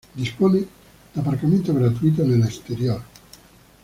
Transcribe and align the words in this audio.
Dispone 0.15 0.65
de 1.13 1.19
aparcamiento 1.21 1.75
gratuito 1.75 2.23
en 2.23 2.33
el 2.33 2.43
exterior. 2.43 3.03